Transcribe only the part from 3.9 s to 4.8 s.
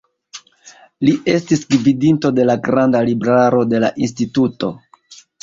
instituto.